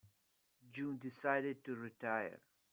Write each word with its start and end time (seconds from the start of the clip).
June 0.73 0.97
decided 0.97 1.63
to 1.63 1.75
retire. 1.75 2.39